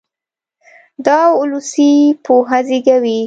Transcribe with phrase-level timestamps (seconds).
[1.05, 1.91] دا اولسي
[2.25, 3.17] پوهه زېږوي.